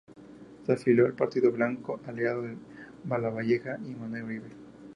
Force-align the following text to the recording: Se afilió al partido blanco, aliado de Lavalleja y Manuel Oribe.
Se 0.65 0.73
afilió 0.73 1.05
al 1.05 1.13
partido 1.13 1.51
blanco, 1.51 1.99
aliado 2.07 2.41
de 2.41 2.57
Lavalleja 3.07 3.77
y 3.85 3.89
Manuel 3.93 4.23
Oribe. 4.23 4.49